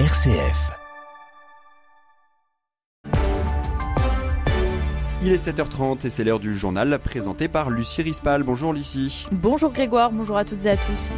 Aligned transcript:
RCF. 0.00 0.72
Il 5.22 5.30
est 5.30 5.36
7h30 5.36 6.04
et 6.04 6.10
c'est 6.10 6.24
l'heure 6.24 6.40
du 6.40 6.56
journal 6.56 6.98
présenté 6.98 7.46
par 7.46 7.70
Lucie 7.70 8.02
Rispal. 8.02 8.42
Bonjour 8.42 8.72
Lucie. 8.72 9.24
Bonjour 9.30 9.70
Grégoire, 9.70 10.10
bonjour 10.10 10.36
à 10.36 10.44
toutes 10.44 10.66
et 10.66 10.70
à 10.70 10.76
tous. 10.76 11.14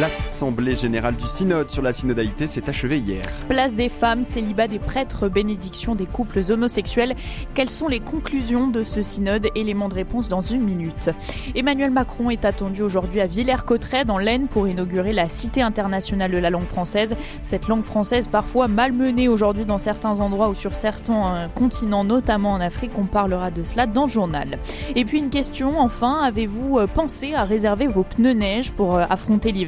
L'Assemblée 0.00 0.74
générale 0.74 1.16
du 1.16 1.28
synode 1.28 1.68
sur 1.68 1.82
la 1.82 1.92
synodalité 1.92 2.46
s'est 2.46 2.70
achevée 2.70 2.96
hier. 2.96 3.22
Place 3.46 3.74
des 3.74 3.90
femmes, 3.90 4.24
célibat 4.24 4.68
des 4.68 4.78
prêtres, 4.78 5.28
bénédiction 5.28 5.94
des 5.94 6.06
couples 6.06 6.40
homosexuels. 6.48 7.14
Quelles 7.52 7.68
sont 7.68 7.86
les 7.86 8.00
conclusions 8.00 8.68
de 8.68 8.82
ce 8.82 9.02
synode? 9.02 9.48
Élément 9.54 9.90
de 9.90 9.94
réponse 9.94 10.28
dans 10.28 10.40
une 10.40 10.62
minute. 10.62 11.10
Emmanuel 11.54 11.90
Macron 11.90 12.30
est 12.30 12.46
attendu 12.46 12.80
aujourd'hui 12.80 13.20
à 13.20 13.26
Villers-Cotterêts 13.26 14.06
dans 14.06 14.16
l'Aisne 14.16 14.46
pour 14.46 14.66
inaugurer 14.66 15.12
la 15.12 15.28
Cité 15.28 15.60
internationale 15.60 16.30
de 16.30 16.38
la 16.38 16.48
langue 16.48 16.68
française. 16.68 17.14
Cette 17.42 17.68
langue 17.68 17.84
française 17.84 18.28
parfois 18.28 18.68
malmenée 18.68 19.28
aujourd'hui 19.28 19.66
dans 19.66 19.76
certains 19.76 20.20
endroits 20.20 20.48
ou 20.48 20.54
sur 20.54 20.74
certains 20.74 21.34
euh, 21.34 21.48
continents, 21.48 22.02
notamment 22.02 22.52
en 22.52 22.62
Afrique. 22.62 22.92
On 22.96 23.04
parlera 23.04 23.50
de 23.50 23.62
cela 23.62 23.86
dans 23.86 24.04
le 24.04 24.10
journal. 24.10 24.58
Et 24.94 25.04
puis 25.04 25.18
une 25.18 25.28
question 25.28 25.78
enfin, 25.78 26.22
avez-vous 26.22 26.78
euh, 26.78 26.86
pensé 26.86 27.34
à 27.34 27.44
réserver 27.44 27.88
vos 27.88 28.04
pneus 28.04 28.32
neige 28.32 28.72
pour 28.72 28.96
euh, 28.96 29.04
affronter 29.10 29.52
l'hiver? 29.52 29.65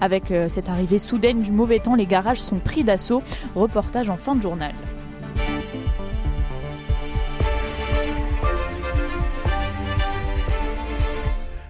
Avec 0.00 0.30
euh, 0.30 0.48
cette 0.48 0.68
arrivée 0.68 0.98
soudaine 0.98 1.42
du 1.42 1.52
mauvais 1.52 1.78
temps, 1.78 1.94
les 1.94 2.06
garages 2.06 2.40
sont 2.40 2.58
pris 2.58 2.84
d'assaut. 2.84 3.22
Reportage 3.54 4.10
en 4.10 4.16
fin 4.16 4.34
de 4.34 4.42
journal. 4.42 4.72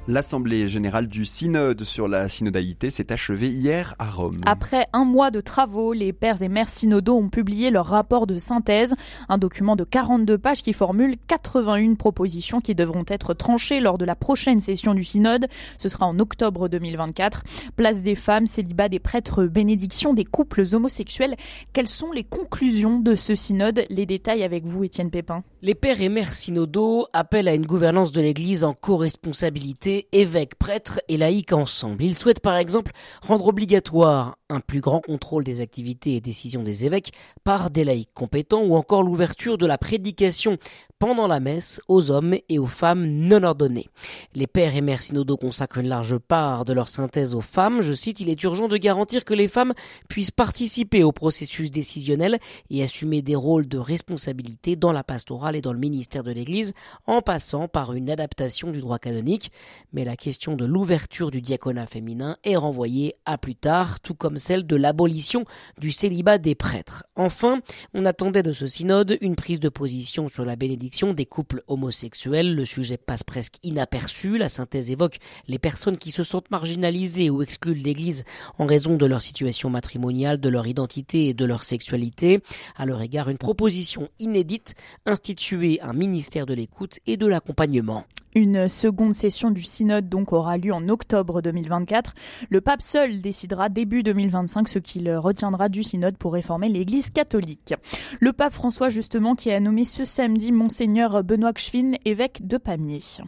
L'Assemblée 0.06 0.68
générale 0.68 1.06
du 1.06 1.24
synode 1.24 1.82
sur 1.84 2.08
la 2.08 2.28
synodalité 2.28 2.90
s'est 2.90 3.10
achevée 3.10 3.48
hier 3.48 3.94
à 3.98 4.10
Rome. 4.10 4.42
Après 4.44 4.86
un 4.92 5.06
mois 5.06 5.30
de 5.30 5.40
travaux, 5.40 5.94
les 5.94 6.12
pères 6.12 6.42
et 6.42 6.48
mères 6.48 6.68
synodaux 6.68 7.16
ont 7.16 7.30
publié 7.30 7.70
leur 7.70 7.86
rapport 7.86 8.26
de 8.26 8.36
synthèse, 8.36 8.92
un 9.30 9.38
document 9.38 9.76
de 9.76 9.84
42 9.84 10.36
pages 10.36 10.62
qui 10.62 10.74
formule 10.74 11.16
81 11.26 11.94
propositions 11.94 12.60
qui 12.60 12.74
devront 12.74 13.06
être 13.08 13.32
tranchées 13.32 13.80
lors 13.80 13.96
de 13.96 14.04
la 14.04 14.14
prochaine 14.14 14.60
session 14.60 14.92
du 14.92 15.04
synode. 15.04 15.46
Ce 15.78 15.88
sera 15.88 16.04
en 16.04 16.18
octobre 16.18 16.68
2024. 16.68 17.42
Place 17.74 18.02
des 18.02 18.14
femmes, 18.14 18.46
célibat 18.46 18.90
des 18.90 18.98
prêtres, 18.98 19.44
bénédiction 19.44 20.12
des 20.12 20.26
couples 20.26 20.66
homosexuels. 20.72 21.34
Quelles 21.72 21.88
sont 21.88 22.12
les 22.12 22.24
conclusions 22.24 23.00
de 23.00 23.14
ce 23.14 23.34
synode? 23.34 23.86
Les 23.88 24.04
détails 24.04 24.42
avec 24.42 24.66
vous, 24.66 24.84
Étienne 24.84 25.10
Pépin. 25.10 25.44
Les 25.62 25.74
pères 25.74 26.02
et 26.02 26.10
mères 26.10 26.34
synodaux 26.34 27.06
appellent 27.14 27.48
à 27.48 27.54
une 27.54 27.64
gouvernance 27.64 28.12
de 28.12 28.20
l'Église 28.20 28.64
en 28.64 28.74
co-responsabilité 28.74 29.93
évêques, 30.12 30.56
prêtres 30.56 31.00
et 31.08 31.16
laïcs 31.16 31.52
ensemble. 31.52 32.04
Ils 32.04 32.14
souhaitent 32.14 32.40
par 32.40 32.56
exemple 32.56 32.92
rendre 33.22 33.46
obligatoire 33.46 34.38
un 34.50 34.60
plus 34.60 34.80
grand 34.80 35.00
contrôle 35.00 35.44
des 35.44 35.60
activités 35.60 36.16
et 36.16 36.20
décisions 36.20 36.62
des 36.62 36.84
évêques 36.84 37.12
par 37.44 37.70
des 37.70 37.84
laïcs 37.84 38.12
compétents 38.12 38.62
ou 38.62 38.74
encore 38.76 39.02
l'ouverture 39.02 39.56
de 39.56 39.66
la 39.66 39.78
prédication 39.78 40.58
pendant 40.98 41.26
la 41.26 41.40
messe 41.40 41.82
aux 41.88 42.10
hommes 42.10 42.34
et 42.48 42.58
aux 42.58 42.66
femmes 42.66 43.04
non 43.04 43.42
ordonnées. 43.42 43.88
Les 44.34 44.46
pères 44.46 44.74
et 44.74 44.80
mères 44.80 45.02
synodaux 45.02 45.36
consacrent 45.36 45.78
une 45.78 45.88
large 45.88 46.16
part 46.16 46.64
de 46.64 46.72
leur 46.72 46.88
synthèse 46.88 47.34
aux 47.34 47.42
femmes. 47.42 47.82
Je 47.82 47.92
cite, 47.92 48.20
il 48.20 48.28
est 48.28 48.42
urgent 48.42 48.68
de 48.68 48.76
garantir 48.76 49.24
que 49.24 49.34
les 49.34 49.48
femmes 49.48 49.74
puissent 50.08 50.30
participer 50.30 51.02
au 51.02 51.12
processus 51.12 51.70
décisionnel 51.70 52.38
et 52.70 52.82
assumer 52.82 53.20
des 53.20 53.36
rôles 53.36 53.68
de 53.68 53.76
responsabilité 53.76 54.76
dans 54.76 54.92
la 54.92 55.04
pastorale 55.04 55.56
et 55.56 55.60
dans 55.60 55.72
le 55.72 55.78
ministère 55.78 56.22
de 56.22 56.32
l'Église 56.32 56.72
en 57.06 57.20
passant 57.20 57.68
par 57.68 57.92
une 57.92 58.08
adaptation 58.08 58.70
du 58.70 58.80
droit 58.80 58.98
canonique. 58.98 59.52
Mais 59.92 60.04
la 60.04 60.16
question 60.16 60.56
de 60.56 60.64
l'ouverture 60.64 61.30
du 61.30 61.42
diaconat 61.42 61.86
féminin 61.86 62.38
est 62.44 62.56
renvoyée 62.56 63.14
à 63.26 63.36
plus 63.36 63.56
tard, 63.56 64.00
tout 64.00 64.14
comme 64.14 64.38
celle 64.44 64.66
de 64.66 64.76
l'abolition 64.76 65.44
du 65.78 65.90
célibat 65.90 66.38
des 66.38 66.54
prêtres. 66.54 67.04
Enfin, 67.16 67.60
on 67.94 68.04
attendait 68.04 68.42
de 68.42 68.52
ce 68.52 68.66
synode 68.66 69.16
une 69.22 69.36
prise 69.36 69.58
de 69.58 69.70
position 69.70 70.28
sur 70.28 70.44
la 70.44 70.54
bénédiction 70.54 71.14
des 71.14 71.24
couples 71.24 71.62
homosexuels. 71.66 72.54
Le 72.54 72.64
sujet 72.64 72.98
passe 72.98 73.22
presque 73.22 73.54
inaperçu. 73.62 74.36
La 74.36 74.48
synthèse 74.48 74.90
évoque 74.90 75.18
les 75.48 75.58
personnes 75.58 75.96
qui 75.96 76.10
se 76.10 76.22
sentent 76.22 76.50
marginalisées 76.50 77.30
ou 77.30 77.42
exclues 77.42 77.74
de 77.74 77.84
l'Église 77.84 78.24
en 78.58 78.66
raison 78.66 78.96
de 78.96 79.06
leur 79.06 79.22
situation 79.22 79.70
matrimoniale, 79.70 80.40
de 80.40 80.48
leur 80.48 80.66
identité 80.66 81.28
et 81.28 81.34
de 81.34 81.44
leur 81.44 81.64
sexualité. 81.64 82.40
À 82.76 82.84
leur 82.84 83.00
égard, 83.00 83.30
une 83.30 83.38
proposition 83.38 84.08
inédite, 84.18 84.74
instituer 85.06 85.80
un 85.80 85.94
ministère 85.94 86.46
de 86.46 86.54
l'écoute 86.54 86.98
et 87.06 87.16
de 87.16 87.26
l'accompagnement. 87.26 88.04
Une 88.34 88.68
seconde 88.68 89.14
session 89.14 89.50
du 89.50 89.62
synode 89.62 90.08
donc 90.08 90.32
aura 90.32 90.58
lieu 90.58 90.72
en 90.72 90.88
octobre 90.88 91.40
2024. 91.40 92.14
Le 92.50 92.60
pape 92.60 92.82
seul 92.82 93.20
décidera 93.20 93.68
début 93.68 94.02
2025 94.02 94.68
ce 94.68 94.78
qu'il 94.80 95.08
retiendra 95.14 95.68
du 95.68 95.84
synode 95.84 96.16
pour 96.16 96.32
réformer 96.32 96.68
l'Église 96.68 97.10
catholique. 97.10 97.74
Le 98.20 98.32
pape 98.32 98.52
François 98.52 98.88
justement 98.88 99.34
qui 99.36 99.52
a 99.52 99.60
nommé 99.60 99.84
ce 99.84 100.04
samedi 100.04 100.50
monseigneur 100.50 101.22
Benoît 101.22 101.52
Kschwin 101.52 101.96
évêque 102.04 102.46
de 102.46 102.56
Pamiers. 102.56 103.22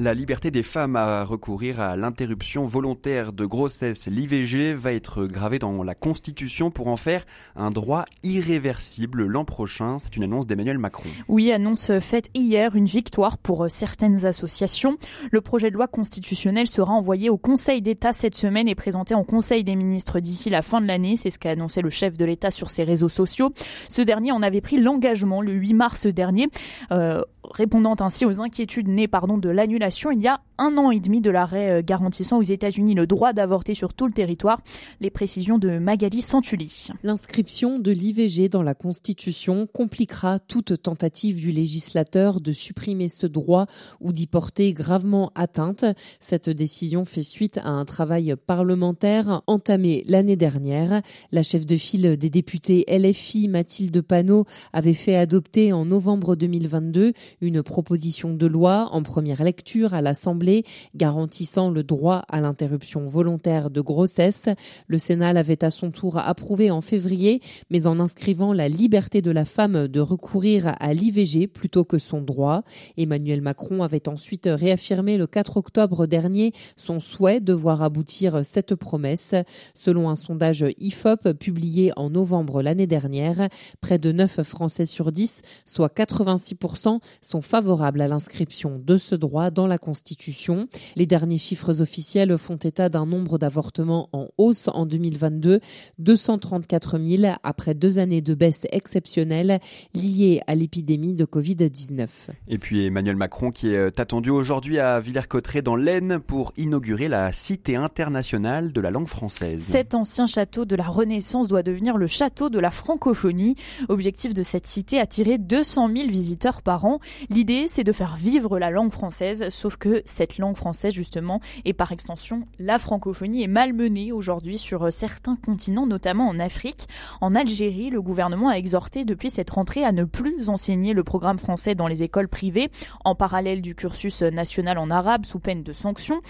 La 0.00 0.14
liberté 0.14 0.52
des 0.52 0.62
femmes 0.62 0.94
à 0.94 1.24
recourir 1.24 1.80
à 1.80 1.96
l'interruption 1.96 2.66
volontaire 2.66 3.32
de 3.32 3.44
grossesse, 3.44 4.06
l'IVG, 4.06 4.72
va 4.72 4.92
être 4.92 5.26
gravée 5.26 5.58
dans 5.58 5.82
la 5.82 5.96
Constitution 5.96 6.70
pour 6.70 6.86
en 6.86 6.96
faire 6.96 7.24
un 7.56 7.72
droit 7.72 8.04
irréversible 8.22 9.26
l'an 9.26 9.44
prochain. 9.44 9.98
C'est 9.98 10.16
une 10.16 10.22
annonce 10.22 10.46
d'Emmanuel 10.46 10.78
Macron. 10.78 11.08
Oui, 11.26 11.50
annonce 11.50 11.98
faite 11.98 12.30
hier, 12.32 12.76
une 12.76 12.84
victoire 12.84 13.38
pour 13.38 13.68
certaines 13.68 14.24
associations. 14.24 14.98
Le 15.32 15.40
projet 15.40 15.68
de 15.68 15.74
loi 15.74 15.88
constitutionnel 15.88 16.68
sera 16.68 16.92
envoyé 16.92 17.28
au 17.28 17.36
Conseil 17.36 17.82
d'État 17.82 18.12
cette 18.12 18.36
semaine 18.36 18.68
et 18.68 18.76
présenté 18.76 19.16
en 19.16 19.24
Conseil 19.24 19.64
des 19.64 19.74
ministres 19.74 20.20
d'ici 20.20 20.48
la 20.48 20.62
fin 20.62 20.80
de 20.80 20.86
l'année. 20.86 21.16
C'est 21.16 21.30
ce 21.30 21.40
qu'a 21.40 21.50
annoncé 21.50 21.82
le 21.82 21.90
chef 21.90 22.16
de 22.16 22.24
l'État 22.24 22.52
sur 22.52 22.70
ses 22.70 22.84
réseaux 22.84 23.08
sociaux. 23.08 23.52
Ce 23.90 24.02
dernier 24.02 24.30
en 24.30 24.44
avait 24.44 24.60
pris 24.60 24.80
l'engagement 24.80 25.42
le 25.42 25.50
8 25.50 25.74
mars 25.74 26.06
dernier, 26.06 26.46
euh, 26.92 27.20
répondant 27.42 27.96
ainsi 27.98 28.24
aux 28.24 28.40
inquiétudes 28.40 28.86
nées 28.86 29.08
pardon, 29.08 29.38
de 29.38 29.48
l'annulation 29.48 29.87
il 29.88 30.20
y 30.20 30.28
a 30.28 30.40
un 30.58 30.76
an 30.76 30.90
et 30.90 31.00
demi 31.00 31.20
de 31.20 31.30
l'arrêt 31.30 31.70
euh, 31.70 31.82
garantissant 31.84 32.38
aux 32.38 32.42
États-Unis 32.42 32.94
le 32.94 33.06
droit 33.06 33.32
d'avorter 33.32 33.74
sur 33.74 33.94
tout 33.94 34.06
le 34.06 34.12
territoire. 34.12 34.60
Les 35.00 35.10
précisions 35.10 35.58
de 35.58 35.78
Magali 35.78 36.20
Santulli. 36.20 36.88
L'inscription 37.04 37.78
de 37.78 37.92
l'IVG 37.92 38.48
dans 38.48 38.62
la 38.62 38.74
Constitution 38.74 39.68
compliquera 39.72 40.40
toute 40.40 40.82
tentative 40.82 41.36
du 41.36 41.52
législateur 41.52 42.40
de 42.40 42.52
supprimer 42.52 43.08
ce 43.08 43.26
droit 43.26 43.66
ou 44.00 44.12
d'y 44.12 44.26
porter 44.26 44.72
gravement 44.72 45.30
atteinte. 45.34 45.84
Cette 46.20 46.50
décision 46.50 47.04
fait 47.04 47.22
suite 47.22 47.58
à 47.58 47.70
un 47.70 47.84
travail 47.84 48.34
parlementaire 48.46 49.42
entamé 49.46 50.02
l'année 50.06 50.36
dernière. 50.36 51.02
La 51.30 51.42
chef 51.42 51.66
de 51.66 51.76
file 51.76 52.16
des 52.16 52.30
députés 52.30 52.84
LFI, 52.88 53.48
Mathilde 53.48 54.00
Panot, 54.02 54.44
avait 54.72 54.94
fait 54.94 55.16
adopter 55.16 55.72
en 55.72 55.84
novembre 55.84 56.34
2022 56.34 57.12
une 57.40 57.62
proposition 57.62 58.34
de 58.34 58.46
loi 58.46 58.88
en 58.90 59.02
première 59.02 59.44
lecture 59.44 59.77
à 59.86 60.00
l'Assemblée 60.00 60.64
garantissant 60.94 61.70
le 61.70 61.82
droit 61.82 62.24
à 62.28 62.40
l'interruption 62.40 63.06
volontaire 63.06 63.70
de 63.70 63.80
grossesse. 63.80 64.46
Le 64.86 64.98
Sénat 64.98 65.32
l'avait 65.32 65.64
à 65.64 65.70
son 65.70 65.90
tour 65.90 66.18
approuvé 66.18 66.70
en 66.70 66.80
février, 66.80 67.40
mais 67.70 67.86
en 67.86 68.00
inscrivant 68.00 68.52
la 68.52 68.68
liberté 68.68 69.22
de 69.22 69.30
la 69.30 69.44
femme 69.44 69.88
de 69.88 70.00
recourir 70.00 70.74
à 70.80 70.92
l'IVG 70.92 71.46
plutôt 71.46 71.84
que 71.84 71.98
son 71.98 72.20
droit. 72.20 72.62
Emmanuel 72.96 73.42
Macron 73.42 73.82
avait 73.82 74.08
ensuite 74.08 74.48
réaffirmé 74.50 75.16
le 75.16 75.26
4 75.26 75.56
octobre 75.56 76.06
dernier 76.06 76.52
son 76.76 77.00
souhait 77.00 77.40
de 77.40 77.52
voir 77.52 77.82
aboutir 77.82 78.44
cette 78.44 78.74
promesse. 78.74 79.34
Selon 79.74 80.08
un 80.08 80.16
sondage 80.16 80.64
IFOP 80.78 81.32
publié 81.34 81.92
en 81.96 82.10
novembre 82.10 82.62
l'année 82.62 82.86
dernière, 82.86 83.48
près 83.80 83.98
de 83.98 84.12
9 84.12 84.42
Français 84.42 84.86
sur 84.86 85.12
10, 85.12 85.42
soit 85.64 85.94
86%, 85.94 87.00
sont 87.20 87.42
favorables 87.42 88.00
à 88.00 88.08
l'inscription 88.08 88.78
de 88.78 88.96
ce 88.96 89.14
droit 89.14 89.50
dans 89.50 89.66
la 89.68 89.78
Constitution. 89.78 90.64
Les 90.96 91.06
derniers 91.06 91.38
chiffres 91.38 91.80
officiels 91.80 92.36
font 92.38 92.56
état 92.56 92.88
d'un 92.88 93.06
nombre 93.06 93.38
d'avortements 93.38 94.08
en 94.12 94.28
hausse 94.38 94.68
en 94.68 94.86
2022, 94.86 95.60
234 95.98 96.98
000 96.98 97.34
après 97.42 97.74
deux 97.74 97.98
années 97.98 98.20
de 98.20 98.34
baisse 98.34 98.66
exceptionnelle 98.72 99.60
liées 99.94 100.40
à 100.46 100.54
l'épidémie 100.54 101.14
de 101.14 101.24
Covid-19. 101.24 102.08
Et 102.48 102.58
puis 102.58 102.86
Emmanuel 102.86 103.16
Macron 103.16 103.50
qui 103.50 103.68
est 103.68 104.00
attendu 104.00 104.30
aujourd'hui 104.30 104.78
à 104.78 105.00
Villers-Cotterêts 105.00 105.62
dans 105.62 105.76
l'Aisne 105.76 106.18
pour 106.18 106.52
inaugurer 106.56 107.08
la 107.08 107.32
Cité 107.32 107.76
internationale 107.76 108.72
de 108.72 108.80
la 108.80 108.90
langue 108.90 109.06
française. 109.06 109.62
Cet 109.62 109.94
ancien 109.94 110.26
château 110.26 110.64
de 110.64 110.76
la 110.76 110.86
Renaissance 110.86 111.48
doit 111.48 111.62
devenir 111.62 111.96
le 111.96 112.06
château 112.06 112.50
de 112.50 112.58
la 112.58 112.70
francophonie. 112.70 113.56
Objectif 113.88 114.34
de 114.34 114.42
cette 114.42 114.66
cité 114.66 114.98
attirer 114.98 115.38
200 115.38 115.90
000 115.94 116.08
visiteurs 116.08 116.62
par 116.62 116.84
an. 116.84 117.00
L'idée 117.30 117.66
c'est 117.68 117.84
de 117.84 117.92
faire 117.92 118.16
vivre 118.16 118.58
la 118.58 118.70
langue 118.70 118.92
française 118.92 119.48
sauf 119.58 119.76
que 119.76 120.02
cette 120.04 120.38
langue 120.38 120.56
française 120.56 120.94
justement 120.94 121.40
et 121.64 121.72
par 121.72 121.92
extension 121.92 122.46
la 122.58 122.78
francophonie 122.78 123.42
est 123.42 123.48
malmenée 123.48 124.12
aujourd'hui 124.12 124.58
sur 124.58 124.92
certains 124.92 125.36
continents, 125.36 125.86
notamment 125.86 126.28
en 126.28 126.38
Afrique. 126.38 126.86
En 127.20 127.34
Algérie, 127.34 127.90
le 127.90 128.00
gouvernement 128.00 128.48
a 128.48 128.54
exhorté 128.54 129.04
depuis 129.04 129.30
cette 129.30 129.50
rentrée 129.50 129.84
à 129.84 129.92
ne 129.92 130.04
plus 130.04 130.48
enseigner 130.48 130.92
le 130.92 131.04
programme 131.04 131.38
français 131.38 131.74
dans 131.74 131.88
les 131.88 132.02
écoles 132.02 132.28
privées, 132.28 132.70
en 133.04 133.14
parallèle 133.14 133.62
du 133.62 133.74
cursus 133.74 134.22
national 134.22 134.78
en 134.78 134.90
arabe 134.90 135.26
sous 135.26 135.40
peine 135.40 135.62
de 135.62 135.72
sanctions. 135.72 136.20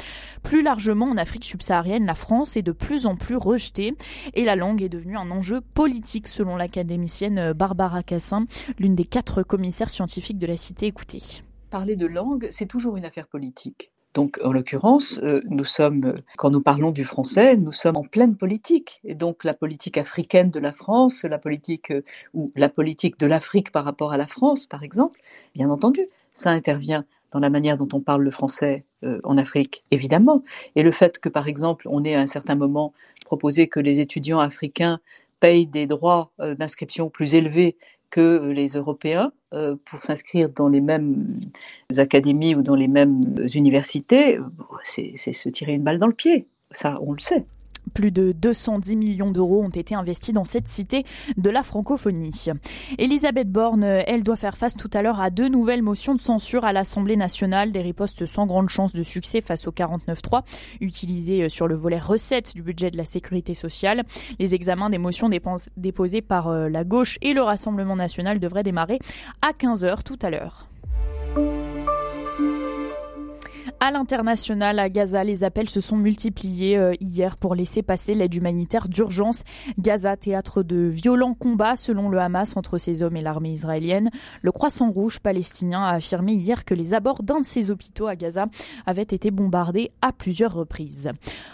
Plus 0.42 0.62
largement, 0.62 1.06
en 1.06 1.16
Afrique 1.16 1.44
subsaharienne, 1.44 2.06
la 2.06 2.14
France 2.14 2.56
est 2.56 2.62
de 2.62 2.72
plus 2.72 3.06
en 3.06 3.16
plus 3.16 3.36
rejetée 3.36 3.94
et 4.34 4.44
la 4.44 4.56
langue 4.56 4.82
est 4.82 4.88
devenue 4.88 5.16
un 5.16 5.30
enjeu 5.30 5.60
politique 5.60 6.28
selon 6.28 6.56
l'académicienne 6.56 7.52
Barbara 7.52 8.02
Cassin, 8.02 8.46
l'une 8.78 8.94
des 8.94 9.04
quatre 9.04 9.42
commissaires 9.42 9.90
scientifiques 9.90 10.38
de 10.38 10.46
la 10.46 10.56
cité 10.56 10.86
écoutée. 10.86 11.42
Parler 11.70 11.96
de 11.96 12.06
langue, 12.06 12.48
c'est 12.50 12.66
toujours 12.66 12.96
une 12.96 13.04
affaire 13.04 13.26
politique. 13.26 13.92
Donc, 14.14 14.40
en 14.42 14.52
l'occurrence, 14.52 15.20
euh, 15.22 15.42
nous 15.50 15.66
sommes, 15.66 16.14
quand 16.38 16.50
nous 16.50 16.62
parlons 16.62 16.92
du 16.92 17.04
français, 17.04 17.56
nous 17.56 17.72
sommes 17.72 17.98
en 17.98 18.04
pleine 18.04 18.36
politique. 18.36 19.00
Et 19.04 19.14
donc, 19.14 19.44
la 19.44 19.52
politique 19.52 19.98
africaine 19.98 20.50
de 20.50 20.60
la 20.60 20.72
France, 20.72 21.24
la 21.24 21.38
politique 21.38 21.90
euh, 21.90 22.02
ou 22.32 22.50
la 22.56 22.70
politique 22.70 23.18
de 23.18 23.26
l'Afrique 23.26 23.70
par 23.70 23.84
rapport 23.84 24.12
à 24.12 24.16
la 24.16 24.26
France, 24.26 24.64
par 24.64 24.82
exemple, 24.82 25.20
bien 25.54 25.68
entendu, 25.68 26.08
ça 26.32 26.50
intervient 26.50 27.04
dans 27.32 27.38
la 27.38 27.50
manière 27.50 27.76
dont 27.76 27.88
on 27.92 28.00
parle 28.00 28.22
le 28.22 28.30
français 28.30 28.86
euh, 29.04 29.20
en 29.22 29.36
Afrique, 29.36 29.84
évidemment. 29.90 30.42
Et 30.74 30.82
le 30.82 30.90
fait 30.90 31.18
que, 31.18 31.28
par 31.28 31.48
exemple, 31.48 31.86
on 31.90 32.02
ait 32.02 32.14
à 32.14 32.20
un 32.20 32.26
certain 32.26 32.54
moment 32.54 32.94
proposé 33.26 33.68
que 33.68 33.78
les 33.78 34.00
étudiants 34.00 34.40
africains 34.40 35.00
payent 35.38 35.66
des 35.66 35.86
droits 35.86 36.32
d'inscription 36.38 37.10
plus 37.10 37.34
élevés 37.34 37.76
que 38.10 38.50
les 38.50 38.68
Européens 38.68 39.32
pour 39.84 40.02
s'inscrire 40.02 40.48
dans 40.50 40.68
les 40.68 40.80
mêmes 40.80 41.40
académies 41.96 42.54
ou 42.54 42.62
dans 42.62 42.74
les 42.74 42.88
mêmes 42.88 43.22
universités, 43.54 44.38
c'est 44.84 45.16
se 45.16 45.48
tirer 45.48 45.74
une 45.74 45.84
balle 45.84 45.98
dans 45.98 46.06
le 46.06 46.14
pied. 46.14 46.46
Ça, 46.70 46.98
on 47.00 47.12
le 47.12 47.18
sait. 47.18 47.44
Plus 47.94 48.10
de 48.10 48.32
210 48.32 48.96
millions 48.96 49.30
d'euros 49.30 49.62
ont 49.62 49.70
été 49.70 49.94
investis 49.94 50.34
dans 50.34 50.44
cette 50.44 50.68
cité 50.68 51.04
de 51.36 51.50
la 51.50 51.62
francophonie. 51.62 52.46
Elisabeth 52.98 53.50
Borne, 53.50 53.84
elle 53.84 54.22
doit 54.22 54.36
faire 54.36 54.56
face 54.56 54.76
tout 54.76 54.90
à 54.92 55.02
l'heure 55.02 55.20
à 55.20 55.30
deux 55.30 55.48
nouvelles 55.48 55.82
motions 55.82 56.14
de 56.14 56.20
censure 56.20 56.64
à 56.64 56.72
l'Assemblée 56.72 57.16
nationale, 57.16 57.72
des 57.72 57.80
ripostes 57.80 58.26
sans 58.26 58.46
grande 58.46 58.68
chance 58.68 58.92
de 58.92 59.02
succès 59.02 59.40
face 59.40 59.66
au 59.66 59.72
49.3 59.72 60.42
utilisé 60.80 61.48
sur 61.48 61.68
le 61.68 61.74
volet 61.74 61.98
recettes 61.98 62.54
du 62.54 62.62
budget 62.62 62.90
de 62.90 62.96
la 62.96 63.04
sécurité 63.04 63.54
sociale. 63.54 64.04
Les 64.38 64.54
examens 64.54 64.90
des 64.90 64.98
motions 64.98 65.28
déposées 65.76 66.22
par 66.22 66.48
euh, 66.48 66.68
la 66.68 66.84
gauche 66.84 67.18
et 67.22 67.32
le 67.32 67.42
Rassemblement 67.42 67.96
national 67.96 68.38
devraient 68.38 68.62
démarrer 68.62 68.98
à 69.42 69.52
15h 69.52 70.02
tout 70.02 70.18
à 70.22 70.30
l'heure. 70.30 70.68
À 73.80 73.92
l'international, 73.92 74.80
à 74.80 74.88
Gaza, 74.88 75.22
les 75.22 75.44
appels 75.44 75.68
se 75.68 75.80
sont 75.80 75.96
multipliés 75.96 76.76
euh, 76.76 76.94
hier 76.98 77.36
pour 77.36 77.54
laisser 77.54 77.82
passer 77.82 78.12
l'aide 78.12 78.34
humanitaire 78.34 78.88
d'urgence. 78.88 79.44
Gaza, 79.78 80.16
théâtre 80.16 80.64
de 80.64 80.78
violents 80.78 81.34
combats 81.34 81.76
selon 81.76 82.08
le 82.08 82.18
Hamas 82.18 82.56
entre 82.56 82.78
ses 82.78 83.04
hommes 83.04 83.16
et 83.16 83.22
l'armée 83.22 83.52
israélienne. 83.52 84.10
Le 84.42 84.50
Croissant 84.50 84.90
Rouge 84.90 85.20
palestinien 85.20 85.84
a 85.84 85.92
affirmé 85.92 86.32
hier 86.32 86.64
que 86.64 86.74
les 86.74 86.92
abords 86.92 87.22
d'un 87.22 87.38
de 87.38 87.44
ses 87.44 87.70
hôpitaux 87.70 88.08
à 88.08 88.16
Gaza 88.16 88.46
avaient 88.84 89.02
été 89.02 89.30
bombardés 89.30 89.92
à 90.02 90.10
plusieurs 90.12 90.54
reprises. 90.54 91.10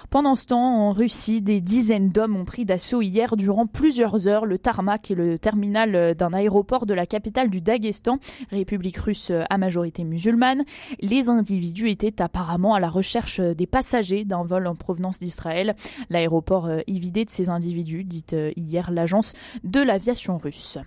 Pendant 0.09 0.35
ce 0.35 0.47
temps, 0.47 0.89
en 0.89 0.93
Russie, 0.93 1.43
des 1.43 1.61
dizaines 1.61 2.09
d'hommes 2.09 2.37
ont 2.37 2.47
pris 2.47 2.65
d'assaut 2.65 3.03
hier 3.03 3.37
durant 3.37 3.67
plusieurs 3.67 4.29
heures 4.29 4.47
le 4.47 4.59
tarmac 4.59 5.11
et 5.11 5.15
le 5.15 5.39
terminal 5.39 6.15
d'un 6.15 6.33
aéroport 6.33 6.87
de 6.87 6.95
la 6.95 7.05
capitale 7.05 7.51
du 7.51 7.61
Daghestan, 7.61 8.19
République 8.51 8.97
russe 8.97 9.31
à 9.51 9.59
majorité 9.59 10.05
musulmane. 10.05 10.65
Les 11.01 11.29
individus 11.29 11.91
étaient 11.91 12.14
apparemment 12.21 12.75
à 12.75 12.81
la 12.81 12.89
recherche 12.89 13.41
des 13.41 13.67
passagers 13.67 14.25
d'un 14.25 14.45
vol 14.45 14.67
en 14.67 14.75
provenance 14.75 15.19
d'Israël. 15.19 15.77
L'aéroport 16.11 16.71
est 16.71 16.99
vidé 16.99 17.25
de 17.25 17.31
ces 17.31 17.49
individus, 17.49 18.05
dit 18.05 18.25
euh, 18.33 18.53
hier 18.57 18.91
l'agence 18.91 19.33
de 19.63 19.81
l'aviation 19.81 20.39
russe. 20.39 20.79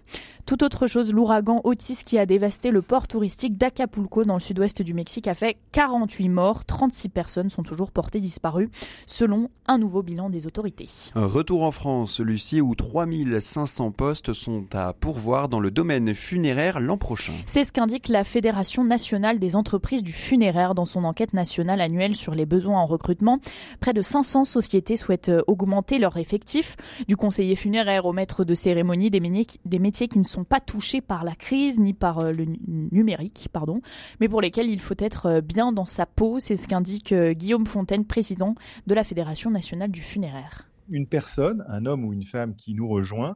Tout 0.48 0.64
autre 0.64 0.88
chose, 0.88 1.12
l'ouragan 1.12 1.60
Otis 1.66 2.00
qui 2.06 2.18
a 2.18 2.26
dévasté 2.26 2.72
le 2.72 2.82
port 2.82 3.10
touristique 3.10 3.58
d'Acapulco 3.58 4.24
dans 4.24 4.36
le 4.36 4.40
sud-ouest 4.40 4.82
du 4.82 4.94
Mexique 4.94 5.28
a 5.28 5.36
fait 5.36 5.58
48 5.74 6.30
morts, 6.30 6.64
36 6.64 7.10
personnes 7.10 7.50
sont 7.50 7.64
toujours 7.64 7.92
portées 7.92 8.22
disparues 8.22 8.70
selon 9.06 9.50
un 9.68 9.78
nouveau 9.78 10.04
bilan 10.04 10.30
des 10.30 10.48
autorités. 10.48 10.88
Retour 11.16 11.64
en 11.64 11.72
France, 11.72 12.22
Lucie, 12.22 12.62
où 12.62 12.76
3500 12.76 13.92
postes 13.92 14.32
sont 14.32 14.64
à 14.74 14.94
pourvoir 14.94 15.50
dans 15.50 15.60
le 15.60 15.70
domaine 15.70 16.14
funéraire 16.14 16.80
l'an 16.80 16.98
prochain. 16.98 17.34
C'est 17.46 17.66
ce 17.66 17.74
qu'indique 17.74 18.08
la 18.08 18.24
Fédération 18.24 18.86
nationale 18.86 19.40
des 19.40 19.58
entreprises 19.58 20.02
du 20.02 20.14
funéraire 20.14 20.76
dans 20.76 20.86
son 20.86 21.04
enquête 21.04 21.17
nationale 21.34 21.82
annuelle 21.82 22.16
sur 22.16 22.34
les 22.34 22.46
besoins 22.46 22.80
en 22.80 22.86
recrutement. 22.86 23.40
Près 23.80 23.94
de 23.94 24.02
500 24.02 24.46
sociétés 24.46 24.96
souhaitent 24.96 25.32
augmenter 25.48 26.00
leur 26.00 26.18
effectif, 26.18 26.76
du 27.08 27.16
conseiller 27.16 27.56
funéraire 27.56 28.06
au 28.06 28.14
maître 28.14 28.44
de 28.44 28.56
cérémonie, 28.56 29.10
des 29.10 29.80
métiers 29.80 30.08
qui 30.08 30.20
ne 30.20 30.24
sont 30.24 30.44
pas 30.44 30.60
touchés 30.60 31.02
par 31.02 31.24
la 31.24 31.36
crise 31.36 31.80
ni 31.80 31.94
par 31.94 32.20
euh, 32.20 32.32
le 32.32 32.46
numérique, 32.92 33.50
pardon, 33.52 33.82
mais 34.20 34.30
pour 34.30 34.42
lesquels 34.42 34.70
il 34.70 34.80
faut 34.80 34.96
être 34.98 35.26
euh, 35.28 35.42
bien 35.42 35.72
dans 35.72 35.86
sa 35.86 36.06
peau. 36.06 36.40
C'est 36.40 36.56
ce 36.56 36.68
qu'indique 36.68 37.12
euh, 37.12 37.34
Guillaume 37.34 37.66
Fontaine, 37.66 38.06
président 38.06 38.56
de 38.86 38.94
la 38.94 39.04
Fédération 39.04 39.52
nationale 39.52 39.92
du 39.92 40.02
funéraire 40.02 40.68
une 40.90 41.06
personne, 41.06 41.66
un 41.68 41.86
homme 41.86 42.06
ou 42.06 42.14
une 42.14 42.24
femme 42.24 42.56
qui 42.56 42.74
nous 42.74 42.88
rejoint, 42.88 43.36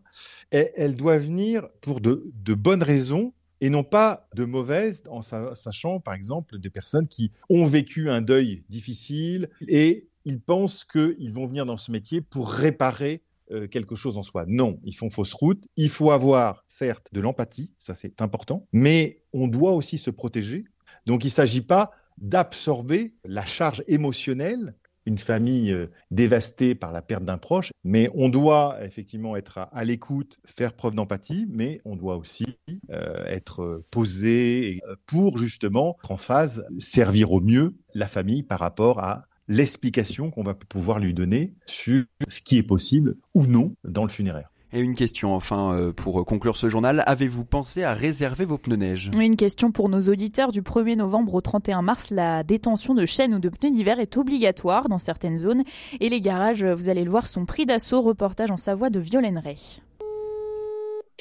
elle 0.52 0.96
doit 0.96 1.18
venir 1.18 1.68
pour 1.82 2.00
de, 2.00 2.32
bonnes 2.54 2.82
raisons 2.82 3.34
et 3.62 3.70
non 3.70 3.84
pas 3.84 4.28
de 4.36 4.44
mauvaises, 4.44 5.04
en 5.10 5.22
sachant 5.22 6.00
par 6.00 6.16
exemple 6.16 6.58
des 6.58 6.70
personnes 6.70 7.08
qui 7.08 7.32
ont 7.50 7.66
vécu 7.66 8.10
un 8.10 8.22
deuil 8.22 8.64
difficile 8.70 9.50
et 9.68 10.10
ils 10.26 10.42
pensent 10.42 10.84
qu'ils 10.84 11.32
vont 11.32 11.48
venir 11.48 11.66
dans 11.66 11.78
ce 11.78 11.92
métier 11.92 12.22
pour 12.22 12.52
réparer 12.52 13.24
euh, 13.52 13.68
quelque 13.68 13.96
chose 13.96 14.18
en 14.18 14.24
soi. 14.24 14.46
Non, 14.48 14.80
ils 14.84 14.96
font 14.96 15.10
fausse 15.10 15.34
route. 15.34 15.68
Il 15.76 15.90
faut 15.90 16.12
avoir, 16.12 16.64
certes, 16.68 17.08
de 17.12 17.22
l'empathie, 17.22 17.72
ça 17.78 17.96
c'est 17.96 18.22
important, 18.22 18.68
mais 18.72 19.24
on 19.34 19.48
doit 19.48 19.74
aussi 19.74 19.98
se 19.98 20.10
protéger. 20.10 20.66
Donc 21.06 21.24
il 21.24 21.28
ne 21.28 21.32
s'agit 21.32 21.62
pas 21.62 21.92
d'absorber 22.18 23.16
la 23.26 23.46
charge 23.46 23.84
émotionnelle 23.88 24.76
une 25.06 25.18
famille 25.18 25.72
euh, 25.72 25.88
dévastée 26.12 26.76
par 26.76 26.92
la 26.92 27.02
perte 27.02 27.26
d'un 27.26 27.38
proche, 27.38 27.72
mais 27.84 28.10
on 28.14 28.30
doit 28.30 28.78
effectivement 28.84 29.36
être 29.36 29.70
à, 29.72 29.84
l'écoute, 29.84 30.40
faire 30.46 30.74
preuve 30.74 30.96
d'empathie, 30.96 31.48
mais 31.50 31.82
on 31.86 31.96
doit 31.96 32.18
aussi 32.18 32.58
euh, 32.92 33.26
être 33.26 33.82
posé 33.92 34.82
pour 35.06 35.38
justement 35.38 35.98
en 36.08 36.18
phase, 36.18 36.66
servir 36.80 37.32
au 37.32 37.42
mieux 37.42 37.76
la 37.94 38.08
famille 38.08 38.44
par 38.44 38.60
rapport 38.60 39.00
à 39.00 39.26
l'explication 39.48 40.32
qu'on 40.32 40.44
va 40.44 40.54
pouvoir 40.54 41.00
lui 41.00 41.14
donner 41.14 41.54
sur 41.66 42.06
ce 42.28 42.42
qui 42.42 42.58
est 42.58 42.64
possible 42.64 43.18
ou 43.34 43.46
non 43.46 43.76
dans 43.84 44.04
le 44.04 44.10
funéraire. 44.10 44.50
Et 44.74 44.80
une 44.80 44.96
question 44.96 45.36
enfin 45.36 45.74
euh, 45.74 45.92
pour 45.92 46.26
conclure 46.26 46.56
ce 46.56 46.70
journal, 46.70 47.04
avez-vous 47.06 47.44
pensé 47.44 47.84
à 47.84 47.94
réserver 47.94 48.46
vos 48.46 48.58
pneus 48.58 48.78
neige? 48.78 49.12
Une 49.20 49.36
question 49.36 49.72
pour 49.72 49.90
nos 49.90 50.02
auditeurs. 50.04 50.52
Du 50.52 50.62
1er 50.62 50.96
novembre 50.96 51.34
au 51.34 51.42
31 51.42 51.82
mars, 51.82 52.10
la 52.10 52.44
détention 52.44 52.94
de 52.94 53.06
chaînes 53.06 53.36
ou 53.36 53.40
de 53.40 53.50
pneus 53.50 53.72
d'hiver 53.72 54.00
est 54.00 54.18
obligatoire 54.18 54.88
dans 54.88 55.00
certaines 55.00 55.38
zones 55.38 55.64
et 56.00 56.10
les 56.10 56.22
garages, 56.22 56.64
vous 56.64 56.90
allez 56.90 57.04
le 57.04 57.12
voir, 57.12 57.28
sont 57.28 57.46
pris 57.46 57.66
d'assaut. 57.66 58.02
Reportage 58.02 58.52
en 58.52 58.58
Savoie 58.58 58.90
de 58.90 59.00
Violaine 59.00 59.38
Ray. 59.38 59.82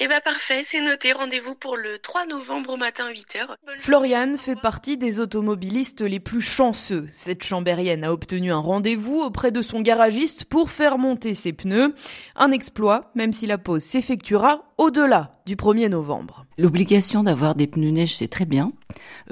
Eh 0.03 0.07
bien 0.07 0.19
parfait, 0.19 0.65
c'est 0.71 0.81
noté. 0.81 1.13
Rendez-vous 1.13 1.53
pour 1.53 1.77
le 1.77 1.99
3 1.99 2.25
novembre 2.25 2.71
au 2.73 2.75
matin 2.75 3.11
8h. 3.11 3.55
Floriane 3.77 4.39
fait 4.39 4.55
partie 4.55 4.97
des 4.97 5.19
automobilistes 5.19 6.01
les 6.01 6.19
plus 6.19 6.41
chanceux. 6.41 7.05
Cette 7.11 7.43
chambérienne 7.43 8.03
a 8.03 8.11
obtenu 8.11 8.51
un 8.51 8.57
rendez-vous 8.57 9.21
auprès 9.21 9.51
de 9.51 9.61
son 9.61 9.79
garagiste 9.81 10.45
pour 10.45 10.71
faire 10.71 10.97
monter 10.97 11.35
ses 11.35 11.53
pneus. 11.53 11.93
Un 12.35 12.51
exploit, 12.51 13.11
même 13.13 13.31
si 13.31 13.45
la 13.45 13.59
pause 13.59 13.83
s'effectuera 13.83 14.63
au-delà 14.79 15.40
du 15.51 15.57
1er 15.57 15.89
novembre. 15.89 16.45
L'obligation 16.57 17.23
d'avoir 17.23 17.55
des 17.55 17.67
pneus 17.67 17.91
neige, 17.91 18.15
c'est 18.15 18.29
très 18.29 18.45
bien. 18.45 18.71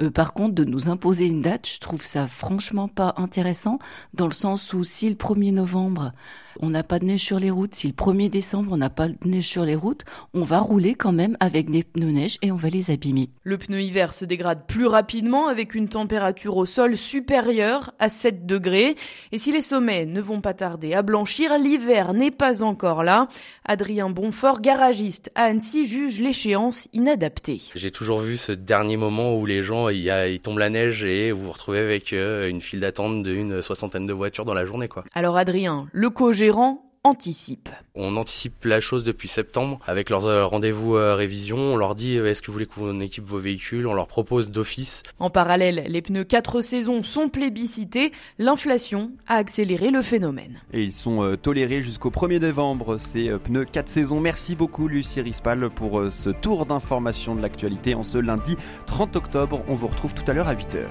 Euh, 0.00 0.10
par 0.10 0.34
contre, 0.34 0.54
de 0.54 0.64
nous 0.64 0.90
imposer 0.90 1.24
une 1.24 1.40
date, 1.40 1.66
je 1.66 1.80
trouve 1.80 2.04
ça 2.04 2.26
franchement 2.26 2.88
pas 2.88 3.14
intéressant, 3.16 3.78
dans 4.12 4.26
le 4.26 4.32
sens 4.32 4.74
où 4.74 4.84
si 4.84 5.08
le 5.08 5.14
1er 5.14 5.54
novembre, 5.54 6.12
on 6.60 6.70
n'a 6.70 6.82
pas 6.82 6.98
de 6.98 7.04
neige 7.04 7.22
sur 7.22 7.38
les 7.38 7.50
routes, 7.50 7.74
si 7.74 7.86
le 7.86 7.92
1er 7.92 8.28
décembre, 8.28 8.72
on 8.72 8.76
n'a 8.76 8.90
pas 8.90 9.08
de 9.08 9.16
neige 9.24 9.46
sur 9.46 9.64
les 9.64 9.74
routes, 9.74 10.04
on 10.34 10.42
va 10.42 10.58
rouler 10.58 10.94
quand 10.94 11.12
même 11.12 11.36
avec 11.40 11.70
des 11.70 11.84
pneus 11.84 12.10
neige 12.10 12.38
et 12.42 12.50
on 12.52 12.56
va 12.56 12.68
les 12.68 12.90
abîmer. 12.90 13.30
Le 13.44 13.56
pneu 13.56 13.80
hiver 13.80 14.12
se 14.12 14.24
dégrade 14.24 14.66
plus 14.66 14.86
rapidement 14.86 15.48
avec 15.48 15.74
une 15.74 15.88
température 15.88 16.56
au 16.56 16.66
sol 16.66 16.96
supérieure 16.96 17.92
à 17.98 18.08
7 18.08 18.46
degrés. 18.46 18.96
Et 19.32 19.38
si 19.38 19.52
les 19.52 19.62
sommets 19.62 20.06
ne 20.06 20.20
vont 20.20 20.40
pas 20.40 20.54
tarder 20.54 20.92
à 20.92 21.02
blanchir, 21.02 21.56
l'hiver 21.56 22.12
n'est 22.12 22.30
pas 22.30 22.62
encore 22.62 23.04
là. 23.04 23.28
Adrien 23.64 24.10
Bonfort, 24.10 24.60
garagiste 24.60 25.30
à 25.34 25.44
Annecy, 25.44 25.86
juge 25.86 26.09
l'échéance 26.18 26.88
inadaptée. 26.92 27.60
J'ai 27.74 27.90
toujours 27.90 28.20
vu 28.20 28.36
ce 28.36 28.52
dernier 28.52 28.96
moment 28.96 29.36
où 29.36 29.46
les 29.46 29.62
gens, 29.62 29.88
il, 29.88 29.98
y 29.98 30.40
tombe 30.40 30.58
la 30.58 30.70
neige 30.70 31.04
et 31.04 31.32
vous 31.32 31.44
vous 31.44 31.52
retrouvez 31.52 31.78
avec 31.78 32.12
euh, 32.12 32.48
une 32.48 32.60
file 32.60 32.80
d'attente 32.80 33.22
d'une 33.22 33.62
soixantaine 33.62 34.06
de 34.06 34.12
voitures 34.12 34.44
dans 34.44 34.54
la 34.54 34.64
journée. 34.64 34.88
quoi. 34.88 35.04
Alors 35.14 35.36
Adrien, 35.36 35.86
le 35.92 36.10
co-gérant, 36.10 36.89
anticipent. 37.04 37.70
On 37.94 38.16
anticipe 38.16 38.64
la 38.64 38.80
chose 38.80 39.04
depuis 39.04 39.28
septembre 39.28 39.80
avec 39.86 40.10
leurs 40.10 40.26
euh, 40.26 40.44
rendez-vous 40.44 40.96
euh, 40.96 41.14
révision. 41.14 41.56
On 41.56 41.76
leur 41.76 41.94
dit 41.94 42.16
est-ce 42.16 42.42
que 42.42 42.48
vous 42.48 42.54
voulez 42.54 42.66
qu'on 42.66 43.00
équipe 43.00 43.24
vos 43.24 43.38
véhicules? 43.38 43.86
On 43.86 43.94
leur 43.94 44.06
propose 44.06 44.50
d'office. 44.50 45.02
En 45.18 45.30
parallèle, 45.30 45.84
les 45.88 46.02
pneus 46.02 46.24
4 46.24 46.60
saisons 46.60 47.02
sont 47.02 47.28
plébiscités. 47.28 48.12
L'inflation 48.38 49.12
a 49.26 49.36
accéléré 49.36 49.90
le 49.90 50.02
phénomène. 50.02 50.60
Et 50.72 50.82
ils 50.82 50.92
sont 50.92 51.36
tolérés 51.40 51.80
jusqu'au 51.80 52.10
1er 52.10 52.40
novembre, 52.40 52.98
ces 52.98 53.30
pneus 53.38 53.64
4 53.64 53.88
saisons. 53.88 54.20
Merci 54.20 54.54
beaucoup 54.54 54.86
Lucie 54.86 55.20
Rispal 55.20 55.70
pour 55.70 56.04
ce 56.10 56.30
tour 56.30 56.66
d'information 56.66 57.34
de 57.34 57.40
l'actualité 57.40 57.94
en 57.94 58.02
ce 58.02 58.18
lundi 58.18 58.56
30 58.86 59.16
octobre. 59.16 59.62
On 59.68 59.74
vous 59.74 59.88
retrouve 59.88 60.14
tout 60.14 60.24
à 60.30 60.34
l'heure 60.34 60.48
à 60.48 60.54
8h. 60.54 60.86